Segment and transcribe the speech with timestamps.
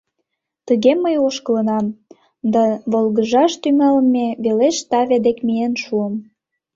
[0.67, 1.85] Тыге мый ошкылынам—
[2.53, 6.13] да волгыжаш тӱҥалме велеш таве дек миен шуым.